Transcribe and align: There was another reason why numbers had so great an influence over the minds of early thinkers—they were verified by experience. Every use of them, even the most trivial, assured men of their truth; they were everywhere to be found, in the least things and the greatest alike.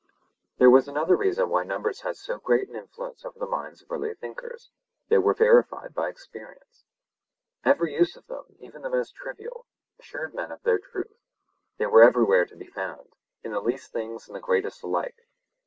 There 0.57 0.71
was 0.71 0.87
another 0.87 1.15
reason 1.15 1.47
why 1.49 1.63
numbers 1.63 2.01
had 2.01 2.17
so 2.17 2.39
great 2.39 2.67
an 2.67 2.75
influence 2.75 3.23
over 3.23 3.37
the 3.37 3.45
minds 3.45 3.83
of 3.83 3.91
early 3.91 4.11
thinkers—they 4.15 5.19
were 5.19 5.35
verified 5.35 5.93
by 5.93 6.09
experience. 6.09 6.85
Every 7.63 7.93
use 7.93 8.15
of 8.15 8.25
them, 8.25 8.45
even 8.57 8.81
the 8.81 8.89
most 8.89 9.13
trivial, 9.13 9.67
assured 9.99 10.33
men 10.33 10.51
of 10.51 10.63
their 10.63 10.79
truth; 10.79 11.19
they 11.77 11.85
were 11.85 12.01
everywhere 12.01 12.47
to 12.47 12.55
be 12.55 12.65
found, 12.65 13.13
in 13.43 13.51
the 13.51 13.61
least 13.61 13.91
things 13.91 14.25
and 14.25 14.35
the 14.35 14.39
greatest 14.39 14.81
alike. 14.81 15.27